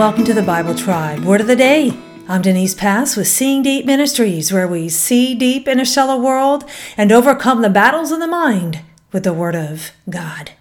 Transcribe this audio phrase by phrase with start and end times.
[0.00, 1.24] welcome to the Bible Tribe.
[1.26, 1.92] Word of the day.
[2.26, 6.64] I'm Denise Pass with Seeing Deep Ministries, where we see deep in a shallow world
[6.96, 8.80] and overcome the battles of the mind
[9.12, 10.52] with the Word of God.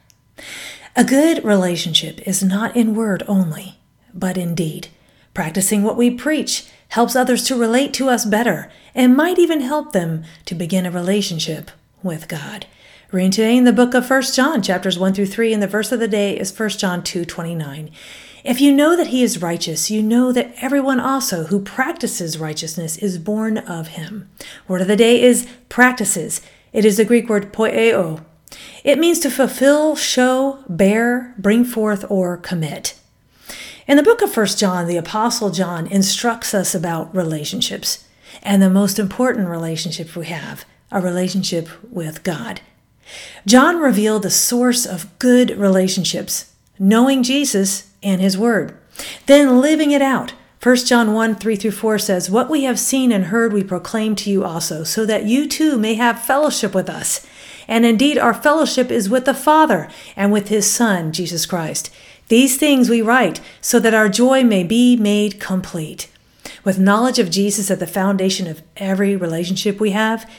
[0.98, 3.80] A good relationship is not in word only,
[4.14, 4.90] but in deed.
[5.34, 9.94] Practicing what we preach helps others to relate to us better and might even help
[9.94, 11.72] them to begin a relationship
[12.04, 12.66] with God.
[13.10, 15.94] Reading today in the book of 1 John, chapters 1 through 3, and the verse
[15.94, 17.90] of the day is 1 John 2 29.
[18.44, 22.98] If you know that he is righteous, you know that everyone also who practices righteousness
[22.98, 24.30] is born of him.
[24.68, 26.42] Word of the day is practices.
[26.72, 28.24] It is the Greek word poieo.
[28.84, 32.96] It means to fulfill, show, bear, bring forth, or commit.
[33.88, 38.06] In the book of 1 John, the Apostle John instructs us about relationships
[38.42, 42.62] and the most important relationship we have, a relationship with God.
[43.46, 48.78] John revealed the source of good relationships, knowing Jesus and his word.
[49.26, 50.34] Then living it out.
[50.62, 54.16] 1 John 1 3 through 4 says, What we have seen and heard we proclaim
[54.16, 57.26] to you also, so that you too may have fellowship with us.
[57.68, 61.90] And indeed, our fellowship is with the Father and with his Son, Jesus Christ.
[62.28, 66.10] These things we write so that our joy may be made complete.
[66.64, 70.30] With knowledge of Jesus at the foundation of every relationship we have,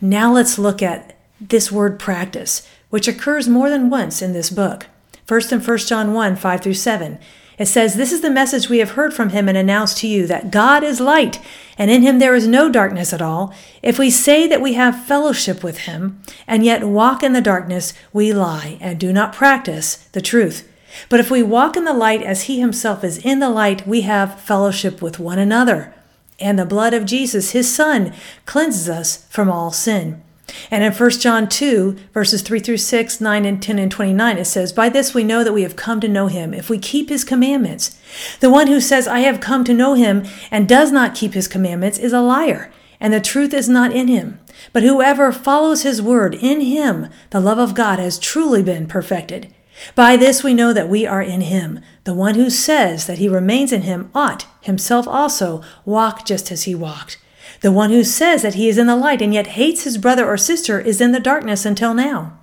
[0.00, 4.86] now let's look at this word practice, which occurs more than once in this book.
[5.28, 7.18] First in 1 John 1 5 through 7.
[7.58, 10.26] It says, This is the message we have heard from him and announced to you
[10.26, 11.38] that God is light,
[11.76, 13.52] and in him there is no darkness at all.
[13.82, 17.92] If we say that we have fellowship with him, and yet walk in the darkness,
[18.10, 20.66] we lie and do not practice the truth.
[21.10, 24.00] But if we walk in the light as he himself is in the light, we
[24.02, 25.92] have fellowship with one another.
[26.40, 28.14] And the blood of Jesus, his son,
[28.46, 30.22] cleanses us from all sin.
[30.70, 34.44] And in 1 John 2, verses 3 through 6, 9 and 10 and 29, it
[34.44, 37.08] says, By this we know that we have come to know him, if we keep
[37.08, 37.98] his commandments.
[38.40, 41.48] The one who says, I have come to know him, and does not keep his
[41.48, 44.40] commandments, is a liar, and the truth is not in him.
[44.72, 49.52] But whoever follows his word, in him the love of God has truly been perfected.
[49.94, 51.80] By this we know that we are in him.
[52.04, 56.64] The one who says that he remains in him ought himself also walk just as
[56.64, 57.18] he walked.
[57.60, 60.26] The one who says that he is in the light and yet hates his brother
[60.26, 62.38] or sister is in the darkness until now.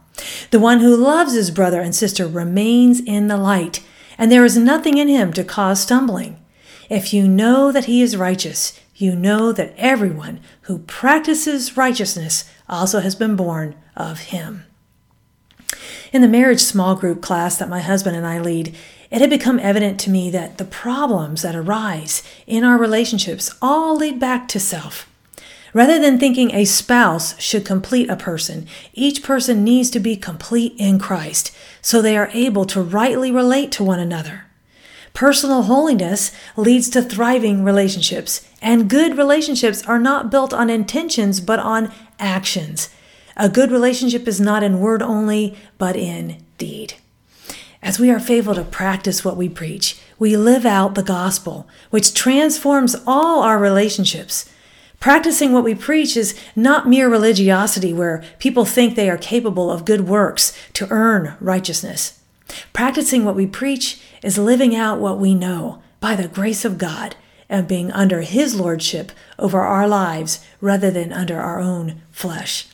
[0.52, 3.84] The one who loves his brother and sister remains in the light,
[4.18, 6.40] and there is nothing in him to cause stumbling.
[6.90, 13.02] If you know that he is righteous, you know that everyone who practices righteousness also
[13.02, 14.66] has been born of him.
[16.12, 18.76] In the marriage small group class that my husband and I lead,
[19.12, 23.96] it had become evident to me that the problems that arise in our relationships all
[23.96, 25.10] lead back to self.
[25.74, 30.74] Rather than thinking a spouse should complete a person, each person needs to be complete
[30.78, 34.46] in Christ so they are able to rightly relate to one another.
[35.14, 41.60] Personal holiness leads to thriving relationships, and good relationships are not built on intentions but
[41.60, 42.90] on actions.
[43.38, 46.94] A good relationship is not in word only, but in deed.
[47.82, 52.14] As we are faithful to practice what we preach, we live out the gospel, which
[52.14, 54.50] transforms all our relationships.
[55.00, 59.86] Practicing what we preach is not mere religiosity where people think they are capable of
[59.86, 62.22] good works to earn righteousness.
[62.74, 67.16] Practicing what we preach is living out what we know by the grace of God
[67.50, 72.68] and being under His lordship over our lives rather than under our own flesh.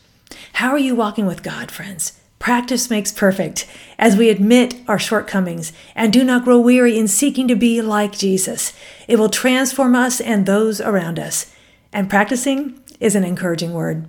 [0.53, 2.19] How are you walking with God, friends?
[2.40, 3.68] Practice makes perfect
[4.00, 8.18] as we admit our shortcomings and do not grow weary in seeking to be like
[8.18, 8.74] Jesus.
[9.08, 11.53] It will transform us and those around us.
[11.94, 14.08] And practicing is an encouraging word.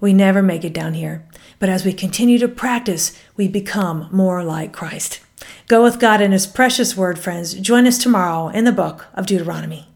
[0.00, 1.26] We never make it down here.
[1.58, 5.20] But as we continue to practice, we become more like Christ.
[5.68, 7.54] Go with God in His precious word, friends.
[7.54, 9.88] Join us tomorrow in the book of Deuteronomy.